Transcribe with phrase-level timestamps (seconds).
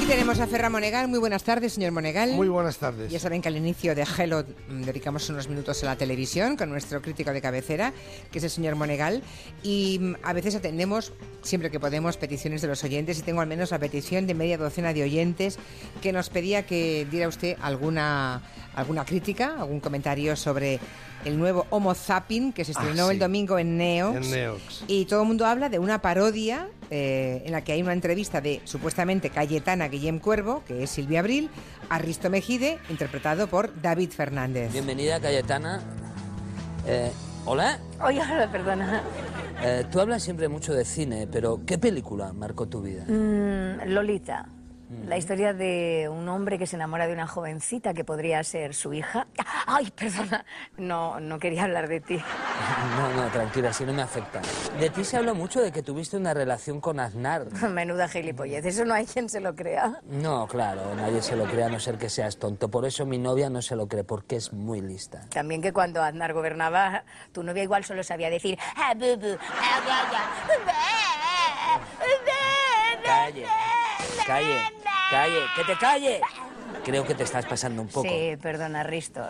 [0.00, 1.06] tenemos a Ferra Monegal.
[1.08, 2.32] Muy buenas tardes, señor Monegal.
[2.32, 3.10] Muy buenas tardes.
[3.10, 6.70] Ya saben que al inicio de Hello mm, dedicamos unos minutos a la televisión con
[6.70, 7.92] nuestro crítico de cabecera,
[8.30, 9.22] que es el señor Monegal.
[9.62, 13.18] Y mm, a veces atendemos, siempre que podemos, peticiones de los oyentes.
[13.18, 15.58] Y tengo al menos la petición de media docena de oyentes
[16.02, 18.42] que nos pedía que diera usted alguna,
[18.74, 20.80] alguna crítica, algún comentario sobre
[21.24, 23.12] el nuevo Homo Zapping que se estrenó Ah, sí.
[23.12, 24.16] el domingo en Neox.
[24.16, 24.84] En Neox.
[24.88, 28.42] Y todo el mundo habla de una parodia eh, en la que hay una entrevista
[28.42, 31.48] de supuestamente Cayetana Guillem Cuervo, que es Silvia Abril,
[31.88, 34.70] a Risto Mejide, interpretado por David Fernández.
[34.72, 35.80] Bienvenida, Cayetana.
[36.86, 37.10] Eh,
[37.44, 37.78] Hola.
[38.00, 39.02] Oye, hola, perdona.
[39.62, 43.04] Eh, tú hablas siempre mucho de cine, pero ¿qué película marcó tu vida?
[43.06, 44.46] Mm, Lolita.
[45.06, 48.92] La historia de un hombre que se enamora de una jovencita que podría ser su
[48.92, 49.26] hija.
[49.66, 50.44] Ay, perdona.
[50.76, 52.22] No, no quería hablar de ti.
[52.96, 54.40] No, no, tranquila, si no me afecta.
[54.78, 57.46] De ti se habla mucho de que tuviste una relación con Aznar.
[57.70, 58.64] Menuda gilipollez.
[58.64, 60.00] Eso no hay quien se lo crea.
[60.08, 62.68] No, claro, nadie se lo cree a no ser que seas tonto.
[62.70, 65.22] Por eso mi novia no se lo cree, porque es muy lista.
[65.30, 68.58] También que cuando Aznar gobernaba, tu novia igual solo sabía decir...
[68.76, 69.06] "Ah, bu,
[69.50, 70.12] ah,
[73.04, 73.46] Calle,
[74.26, 74.81] calle, be".
[75.12, 76.20] Calle, que te calle.
[76.84, 78.08] Creo que te estás pasando un poco.
[78.08, 79.20] Sí, perdona, Risto.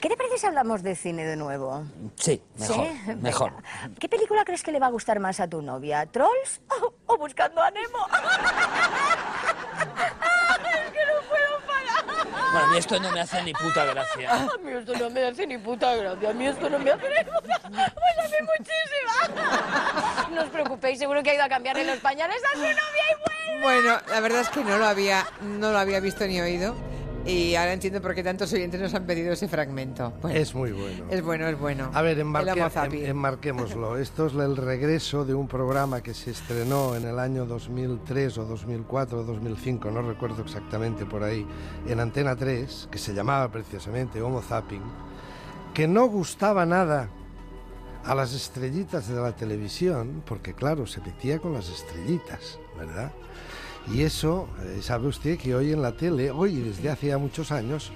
[0.00, 1.84] ¿Qué te parece si hablamos de cine de nuevo?
[2.16, 3.00] Sí, mejor, ¿Sí?
[3.06, 3.22] Venga.
[3.22, 3.52] mejor.
[3.98, 6.06] ¿Qué película crees que le va a gustar más a tu novia?
[6.06, 8.06] ¿Trolls o, o Buscando a Nemo?
[9.82, 12.04] es que no puedo parar.
[12.52, 14.30] Bueno, a mí esto no me hace ni puta gracia.
[14.32, 16.30] A mí esto no me hace ni puta gracia.
[16.30, 20.30] A mí esto no me hace ni puta Pues a mí muchísima.
[20.30, 23.14] No os preocupéis, seguro que ha ido a cambiarle los pañales a su novia y
[23.14, 23.31] vuelve.
[23.60, 25.24] Bueno, la verdad es que no lo había,
[25.60, 26.74] no lo había visto ni oído.
[27.24, 30.12] Y ahora entiendo por qué tantos oyentes nos han pedido ese fragmento.
[30.22, 31.04] Bueno, Es muy bueno.
[31.08, 31.88] es bueno, es bueno.
[31.94, 33.96] A ver, enmarque- en- enmarquémoslo.
[33.98, 38.44] Esto es el regreso de un programa que se estrenó en el año 2003 o
[38.46, 41.46] 2004 o 2005, no recuerdo exactamente por ahí,
[41.86, 44.82] en Antena 3, que se llamaba precisamente Homo Zapping,
[45.74, 47.08] que no gustaba nada
[48.04, 53.12] a las estrellitas de la televisión, porque claro, se metía con las estrellitas, ¿verdad?
[53.90, 57.90] Y eso, eh, sabe usted que hoy en la tele, hoy desde hace muchos años,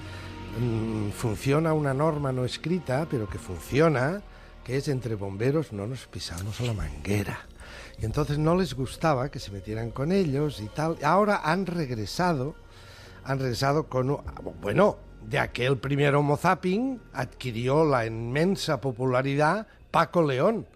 [0.59, 4.22] mm, funciona una norma no escrita, pero que funciona,
[4.64, 7.38] que es entre bomberos no nos pisamos la manguera.
[8.00, 10.98] Y entonces no les gustaba que se metieran con ellos y tal.
[11.03, 12.56] Ahora han regresado,
[13.25, 14.19] han regresado con,
[14.60, 20.66] bueno, de aquel primer Homo Zapping adquirió la inmensa popularidad Paco León,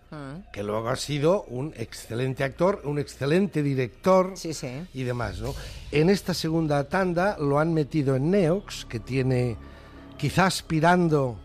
[0.53, 4.69] que luego ha sido un excelente actor, un excelente director Sí, sí.
[4.93, 5.55] y demás, ¿no?
[5.93, 9.57] En esta segunda tanda lo han metido en Neox, que tiene,
[10.19, 11.39] quizá aspirando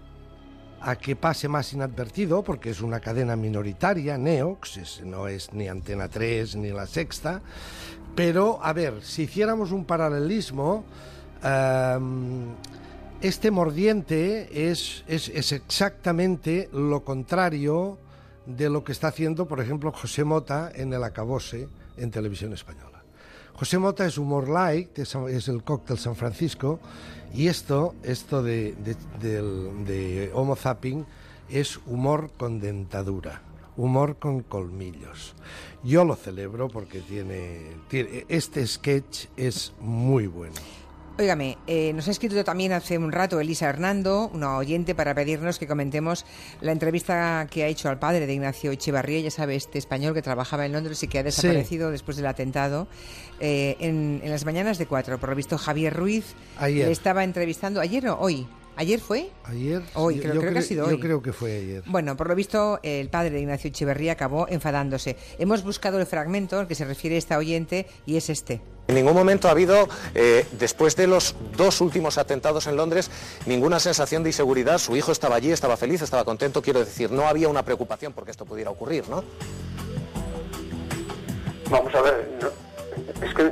[0.81, 5.67] a que pase más inadvertido, porque es una cadena minoritaria, Neox, es- no es ni
[5.67, 7.41] Antena 3 ni La Sexta,
[8.15, 10.85] pero, a ver, si hiciéramos un paralelismo,
[11.43, 12.53] ehm,
[13.21, 17.97] este mordiente es, es, es exactamente lo contrario
[18.45, 21.67] de lo que está haciendo, por ejemplo, José Mota en el acabose
[21.97, 23.03] en televisión española.
[23.53, 26.79] José Mota es humor light, es, el cóctel San Francisco,
[27.33, 31.05] y esto, esto de Homo Zapping
[31.49, 33.41] es humor con dentadura,
[33.77, 35.35] humor con colmillos.
[35.83, 40.55] Yo lo celebro porque tiene, tiene este sketch es muy bueno.
[41.17, 45.57] Óigame, eh, nos ha escrito también hace un rato Elisa Hernando, una oyente, para pedirnos
[45.57, 46.25] que comentemos
[46.59, 50.21] la entrevista que ha hecho al padre de Ignacio Echevarría, ya sabe, este español que
[50.21, 52.89] trabajaba en Londres y que ha desaparecido después del atentado,
[53.39, 55.17] eh, en, en las mañanas de cuatro.
[55.17, 56.87] Por lo visto, Javier Ruiz Ayer.
[56.87, 59.29] le estaba entrevistando, ayer o hoy, ¿ayer fue?
[59.45, 60.99] Ayer, Hoy, yo- creo- yo creo que ha sido Yo hoy.
[60.99, 61.83] creo que fue ayer.
[61.85, 65.15] Bueno, por lo visto, el padre de Ignacio Echeverría acabó enfadándose.
[65.39, 68.61] Hemos buscado el fragmento al que se refiere esta oyente y es este.
[68.87, 73.09] En ningún momento ha habido, eh, después de los dos últimos atentados en Londres,
[73.47, 74.77] ninguna sensación de inseguridad.
[74.77, 76.61] Su hijo estaba allí, estaba feliz, estaba contento.
[76.61, 79.23] Quiero decir, no había una preocupación porque esto pudiera ocurrir, ¿no?
[81.71, 83.51] Vamos a ver, no, es que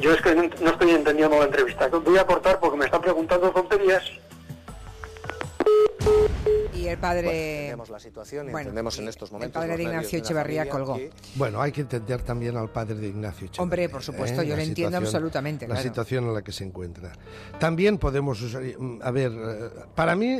[0.00, 1.88] yo, es que no, no estoy entendiendo la entrevista.
[1.88, 4.02] Voy a cortar porque me está preguntando tonterías.
[6.74, 7.26] Y el padre...
[7.62, 9.60] Entendemos la situación y Bueno, entendemos en estos momentos.
[9.62, 10.94] el padre de Ignacio Echevarría familia colgó.
[10.96, 13.62] que- Bueno, hay que entender también al padre de Ignacio Echeverría.
[13.62, 15.88] Hombre, por supuesto, yo lo entiendo absolutamente, La claro.
[15.88, 17.12] situación en la que se encuentra.
[17.58, 20.38] También podemos usar, mm, a ver, eh, para mí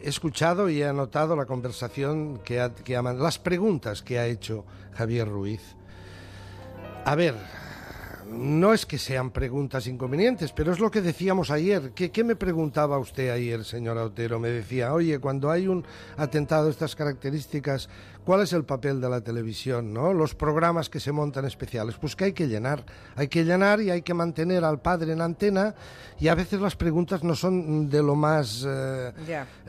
[0.00, 4.26] he escuchado y he anotado la conversación que ha, que ha las preguntas que ha
[4.26, 4.64] hecho
[4.94, 5.60] Javier Ruiz.
[7.04, 7.34] A ver,
[8.30, 11.92] no es que sean preguntas inconvenientes, pero es lo que decíamos ayer.
[11.94, 14.38] ¿Qué, qué me preguntaba usted ayer, señor Otero?
[14.38, 15.84] Me decía, oye, cuando hay un
[16.16, 17.88] atentado de estas características,
[18.24, 19.94] ¿cuál es el papel de la televisión?
[19.94, 20.12] ¿no?
[20.12, 21.96] Los programas que se montan especiales.
[21.96, 22.84] Pues que hay que llenar.
[23.16, 25.74] Hay que llenar y hay que mantener al padre en antena
[26.20, 29.12] y a veces las preguntas no son de lo más eh,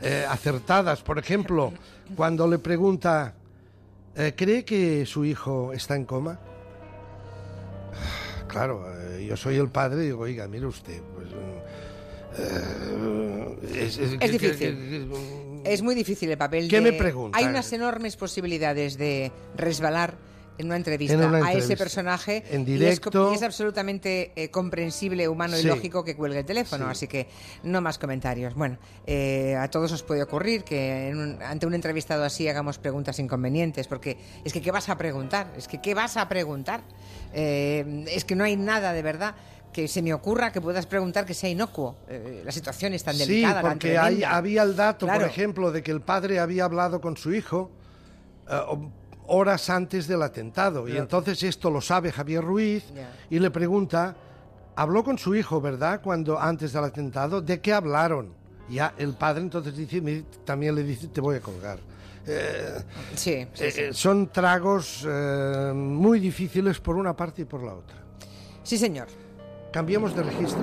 [0.02, 1.02] eh, acertadas.
[1.02, 1.72] Por ejemplo,
[2.14, 3.34] cuando le pregunta,
[4.14, 6.38] eh, ¿cree que su hijo está en coma?
[8.50, 8.84] Claro,
[9.16, 11.28] eh, yo soy el padre y digo, oiga, mire usted, pues...
[12.38, 13.56] eh,
[13.86, 14.58] es, difícil.
[14.58, 15.06] que-
[15.64, 16.92] que- Es muy difícil el papel ¿Qué de...
[16.92, 17.36] me pregunta?
[17.38, 20.14] Hay unas enormes posibilidades de resbalar
[20.58, 25.26] en una entrevista En una a ese personaje En y es y absolutamente eh, comprensible,
[25.28, 25.66] humano y Sí.
[25.66, 26.90] lógico que cuelgue el teléfono, Sí.
[26.90, 27.28] así que
[27.62, 28.54] no más comentarios.
[28.54, 28.76] Bueno,
[29.06, 33.18] eh, a todos os puede ocurrir que en un- ante un entrevistado así hagamos preguntas
[33.18, 35.52] inconvenientes, porque es que ¿qué vas a preguntar?
[35.56, 36.82] Es que ¿qué vas a preguntar?
[37.32, 39.34] Eh, es que no hay nada de verdad
[39.72, 41.96] que se me ocurra que puedas preguntar que sea inocuo.
[42.08, 45.20] Eh, la situación es tan Sí, delicada, tan porque hay- había el dato, Claro.
[45.20, 47.70] por ejemplo, de que el padre había hablado con su hijo
[48.50, 48.58] eh,
[49.30, 50.86] horas antes del atentado.
[50.88, 52.84] Y entonces esto lo sabe Javier Ruiz
[53.30, 54.14] y le pregunta,
[54.76, 56.00] habló con su hijo, ¿verdad?
[56.02, 58.34] Cuando antes del atentado, ¿de qué hablaron?
[58.68, 61.78] Ya el padre entonces dice, "Mi- también le dice, te voy a colgar.
[62.26, 62.78] Eh,
[63.14, 63.80] Sí, sí, eh, sí.
[63.80, 67.96] eh, son tragos eh, muy difíciles por una parte y por la otra.
[68.62, 69.08] Sí, señor.
[69.72, 70.60] Cambiemos de registro.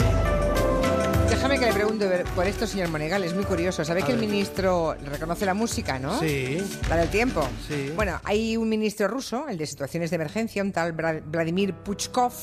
[1.30, 3.24] Déjame que le pregunte por esto, señor Monegal.
[3.24, 3.84] Es muy curioso.
[3.84, 6.20] ¿Sabe que el ministro reconoce la música, no?
[6.20, 6.58] Sí.
[6.90, 7.48] La del tiempo.
[7.68, 7.92] Sí.
[7.96, 12.34] Bueno, hay un ministro ruso, el de situaciones de emergencia, un tal Vladimir Puchkov,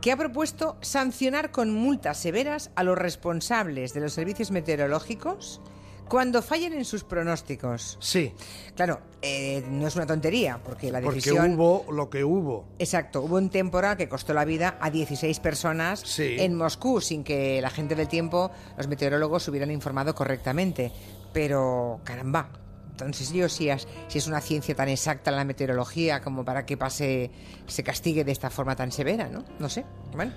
[0.00, 5.60] que ha propuesto sancionar con multas severas a los responsables de los servicios meteorológicos
[6.08, 7.96] cuando fallen en sus pronósticos.
[8.00, 8.32] Sí,
[8.76, 11.54] Claro, eh, no es una tontería, porque la porque decisión...
[11.54, 12.66] hubo lo que hubo.
[12.78, 16.36] Exacto, hubo un temporal que costó la vida a 16 personas Sí.
[16.40, 20.90] en Moscú sin que la gente del tiempo, los meteorólogos, hubieran informado correctamente.
[21.32, 22.48] Pero, caramba,
[22.90, 26.76] entonces yo si es, si es una ciencia tan exacta la meteorología como para que
[26.76, 27.30] pase,
[27.66, 29.44] se castigue de esta forma tan severa, ¿no?
[29.58, 30.32] No sé, bueno.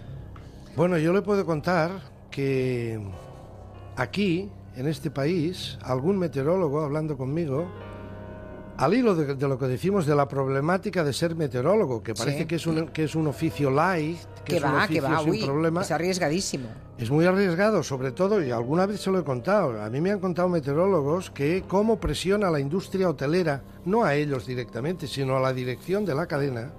[0.75, 2.99] Bueno, yo le puedo contar que
[3.95, 7.65] aquí, en este país, algún meteorólogo hablando conmigo,
[8.77, 12.39] al hilo de, de lo que decimos de la problemática de ser meteorólogo, que parece
[12.41, 12.45] Sí.
[12.45, 15.03] que, es un, que es un oficio light, que, Que es un va, que oficio
[15.09, 16.67] va, sin uy, problema, es arriesgadísimo.
[16.99, 20.11] es muy arriesgado, sobre todo, y alguna vez se lo he contado, a mí me
[20.11, 25.39] han contado meteorólogos que cómo presiona la industria hotelera, no a ellos directamente, sino a
[25.39, 26.71] la dirección de la cadena,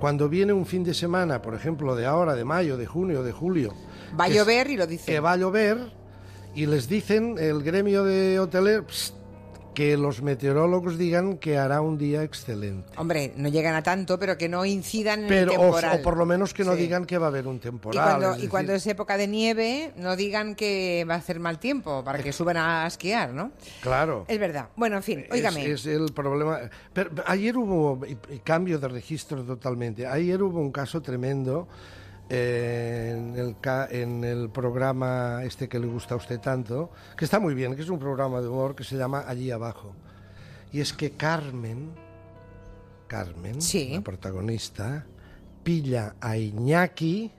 [0.00, 3.30] cuando viene un fin de semana, por ejemplo, de ahora, de mayo, de junio, de
[3.30, 3.72] julio,
[4.18, 5.12] Va a que llover y lo dice.
[5.12, 5.78] que va a llover
[6.54, 9.14] y les dicen el gremio de hoteleros
[9.74, 12.92] que los meteorólogos digan que hará un día excelente.
[12.96, 15.98] Hombre, no llegan a tanto, pero que no incidan en el o, temporal.
[15.98, 16.82] o por lo menos que no Sí.
[16.82, 18.04] digan que va a haber un Y temporal.
[18.20, 21.58] cuando, es y cuando es época de nieve, no digan que va a hacer mal
[21.58, 23.50] tiempo para que suban a esquiar, ¿no?
[23.82, 24.24] Claro.
[24.28, 24.68] Es verdad.
[24.76, 25.68] Bueno, en fin, Es- óigame.
[25.68, 26.60] Es, el problema.
[26.92, 27.98] Pero ayer hubo
[28.44, 30.06] cambio de registro totalmente.
[30.06, 31.66] Ayer hubo un caso tremendo
[32.34, 33.56] en, el,
[33.90, 37.82] en el programa este que le gusta a usted tanto, que está muy bien, que
[37.82, 39.94] es un programa de humor que se llama Allí Abajo.
[40.72, 41.90] Y es que Carmen,
[43.06, 43.90] Carmen, Sí.
[43.94, 45.06] la protagonista,
[45.62, 47.30] pilla a Iñaki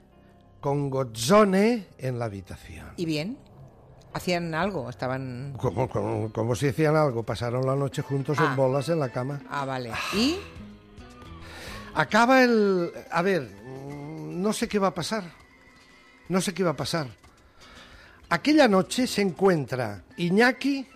[0.60, 2.86] con Gozzone en la habitación.
[2.96, 3.38] ¿Y bien?
[4.14, 4.88] ¿Hacían algo?
[4.88, 5.54] ¿Estaban...?
[5.58, 8.46] Como, como, como si hacían algo, pasaron la noche juntos Ah.
[8.48, 9.42] en bolas en la cama.
[9.50, 9.90] Ah, vale.
[10.14, 10.36] ¿Y?
[11.94, 12.90] Acaba el...
[13.10, 13.48] A ver,
[14.46, 15.24] no sé qué va a pasar.
[16.28, 17.08] No sé qué va a pasar.
[18.28, 20.86] Aquella noche se encuentra Iñaki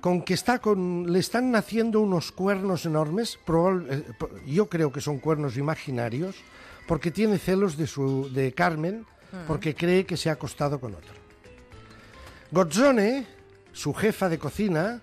[0.00, 1.06] con que está con...
[1.12, 3.38] Le están naciendo unos cuernos enormes.
[3.46, 4.04] probable- eh,
[4.46, 6.34] yo creo que son cuernos imaginarios,
[6.88, 9.06] porque tiene celos de, su, de Carmen,
[9.46, 11.14] porque cree que se ha acostado con otro.
[12.50, 13.26] Gozzone,
[13.72, 15.00] su jefa de cocina,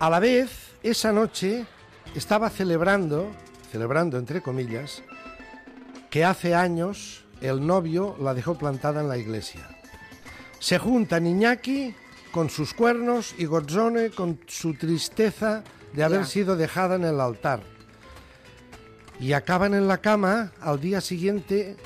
[0.00, 1.64] a la vez, esa noche
[2.14, 3.30] estaba celebrando,
[3.70, 5.02] celebrando entre comillas,
[6.12, 9.66] que hace años el novio la dejó plantada en la iglesia.
[10.60, 11.94] Se juntan Iñaki
[12.30, 16.26] con sus cuernos y Gozzone con su tristeza de haber Ya.
[16.26, 17.62] sido dejada en el altar.
[19.18, 21.76] Y acaban en la cama, al día siguiente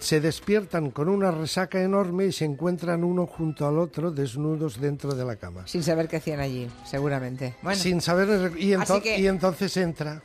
[0.00, 5.14] se despiertan con una resaca enorme y se encuentran uno junto al otro desnudos dentro
[5.14, 5.66] de la cama.
[5.68, 7.54] Sin saber qué hacían allí, seguramente.
[7.62, 8.52] Bueno, Sin saber.
[8.58, 10.22] Y, ento- Así que- y entonces entra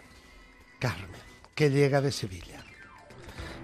[0.79, 1.05] Carmen,
[1.53, 2.60] que llega de Sevilla.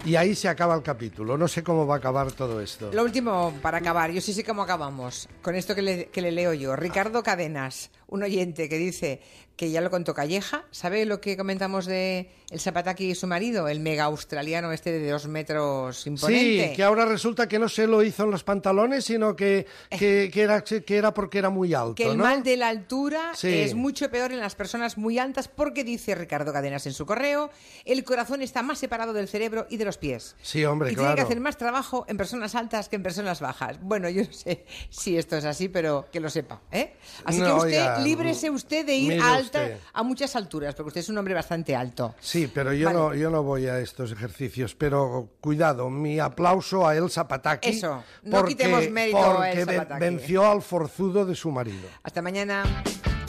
[0.08, 1.38] Y ahí se acaba el capítulo.
[1.38, 2.92] No sé cómo va a acabar todo esto.
[2.94, 4.10] lo último para acabar.
[4.10, 5.28] Yo sí sé cómo acabamos.
[5.42, 6.78] Con esto que le, que le leo yo.
[6.78, 9.22] Ricardo Cadenas, un oyente que dice
[9.58, 10.66] que ya lo contó Calleja.
[10.70, 13.68] ¿Sabe lo que comentamos de el Zapataki y su marido?
[13.68, 16.70] El mega australiano este de dos metros imponente.
[16.70, 20.30] Sí, que ahora resulta que no se lo hizo en los pantalones, sino que, que,
[20.32, 22.24] que era, que era porque era muy alto, que el ¿no?
[22.26, 23.48] mal de la altura Sí.
[23.52, 27.50] es mucho peor en las personas muy altas porque dice Ricardo Cadenas en su correo,
[27.84, 30.36] el corazón está más separado del cerebro y de los pies.
[30.44, 33.80] Sí, hombre, y tiene que hacer más trabajo en personas altas que en personas bajas.
[33.82, 36.62] Bueno, yo no sé si esto es así, pero que lo sepa.
[36.72, 36.94] ¿eh?
[37.26, 39.78] Así que usted, líbrese usted de ir a, alta- usted.
[39.94, 42.16] a muchas alturas, porque usted es un hombre bastante alto.
[42.20, 42.98] Sí, pero yo, Vale.
[43.00, 44.76] no, yo no voy a estos ejercicios.
[44.76, 47.70] Pero cuidado, mi aplauso a El Zapataki.
[47.70, 50.00] Eso, no quitemos mérito a porque El ven- Zapataki.
[50.00, 51.88] venció al forzudo de su marido.
[52.04, 52.64] Hasta mañana.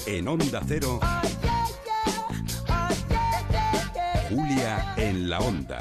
[0.07, 1.01] En Onda Cero,
[4.29, 5.79] Julia en la Onda.